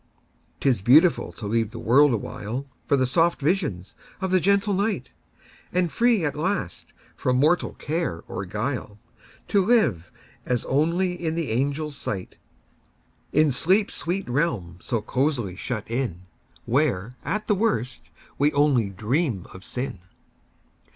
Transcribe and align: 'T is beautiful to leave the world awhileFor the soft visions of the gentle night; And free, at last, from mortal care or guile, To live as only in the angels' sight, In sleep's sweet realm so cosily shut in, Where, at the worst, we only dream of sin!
'T 0.61 0.67
is 0.67 0.81
beautiful 0.81 1.31
to 1.31 1.45
leave 1.45 1.69
the 1.69 1.77
world 1.77 2.11
awhileFor 2.11 2.97
the 2.97 3.05
soft 3.05 3.39
visions 3.39 3.93
of 4.19 4.31
the 4.31 4.39
gentle 4.39 4.73
night; 4.73 5.11
And 5.71 5.91
free, 5.91 6.25
at 6.25 6.35
last, 6.35 6.91
from 7.15 7.37
mortal 7.37 7.73
care 7.75 8.23
or 8.27 8.43
guile, 8.45 8.97
To 9.49 9.63
live 9.63 10.11
as 10.43 10.65
only 10.65 11.13
in 11.23 11.35
the 11.35 11.51
angels' 11.51 11.97
sight, 11.97 12.39
In 13.31 13.51
sleep's 13.51 13.93
sweet 13.93 14.27
realm 14.27 14.79
so 14.81 15.01
cosily 15.01 15.55
shut 15.55 15.83
in, 15.87 16.23
Where, 16.65 17.13
at 17.23 17.45
the 17.45 17.53
worst, 17.53 18.09
we 18.39 18.51
only 18.53 18.89
dream 18.89 19.45
of 19.53 19.63
sin! 19.63 19.99